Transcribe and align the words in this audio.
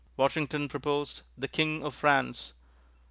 Washington 0.17 0.67
proposed 0.67 1.21
"The 1.37 1.47
King 1.47 1.85
of 1.85 1.93
France." 1.93 2.53